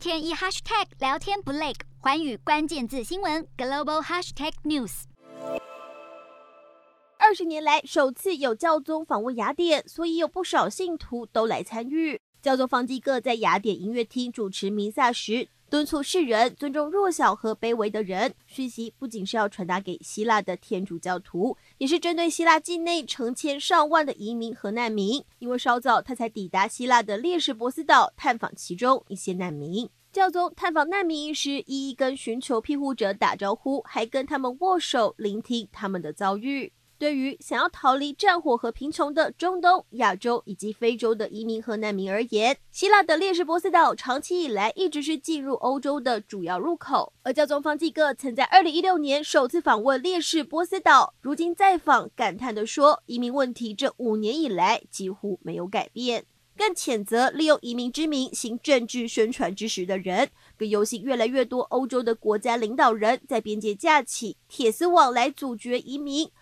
[0.00, 5.02] 天一 hashtag 聊天不累，环宇关键字新闻 global hashtag news。
[7.18, 12.18] 二十年来首次有教宗访问雅典，所以有不少信徒都来参与。
[12.40, 18.34] 教宗方济各在雅典音乐厅主持弥撒时，敦促世人尊重弱小和卑微的人。
[18.44, 25.24] 讯息不仅是要传达给希腊的天主教徒，也是针对希腊境内成千上万的移民和难民。
[25.38, 29.88] 因为稍早他才抵达希腊的列士波斯岛，探访其中一些难民。
[30.12, 36.72] 教宗探访难民时，一一跟寻求庇护者打招呼，还跟他们握手，聆听他们的遭遇。
[37.00, 47.14] 对于想要逃离战火和贫穷的中东、亚洲以及非洲的移民和难民而言，希腊的列士波斯岛长期以来一直是进入欧洲的主要入口。
[47.22, 60.28] 而教宗方济各曾在二零一六年首次访问列士波斯岛，如今再访，感叹地说：“移民问题这五年以来几乎没有改变。”更谴责利用移民之名行政治宣传之实的人，
[60.58, 66.30] 更忧心越来越多欧洲的国家领导人在边界架起铁丝网来阻绝移民。